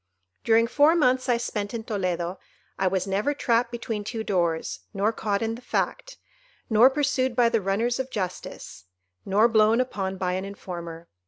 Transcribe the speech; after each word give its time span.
"During 0.43 0.65
four 0.65 0.95
months 0.95 1.29
I 1.29 1.37
spent 1.37 1.75
in 1.75 1.83
Toledo, 1.83 2.39
I 2.79 2.87
was 2.87 3.05
never 3.05 3.35
trapped 3.35 3.69
between 3.71 4.03
two 4.03 4.23
doors, 4.23 4.79
nor 4.95 5.13
caught 5.13 5.43
in 5.43 5.53
the 5.53 5.61
fact, 5.61 6.17
nor 6.71 6.89
pursued 6.89 7.35
by 7.35 7.49
the 7.49 7.61
runners 7.61 7.99
of 7.99 8.09
justice, 8.09 8.85
nor 9.27 9.47
blown 9.47 9.79
upon 9.79 10.17
by 10.17 10.33
an 10.33 10.43
informer. 10.43 11.07